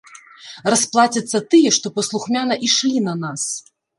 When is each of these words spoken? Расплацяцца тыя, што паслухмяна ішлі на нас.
Расплацяцца 0.73 1.41
тыя, 1.51 1.73
што 1.77 1.87
паслухмяна 1.99 2.55
ішлі 2.69 3.05
на 3.09 3.13
нас. 3.23 3.43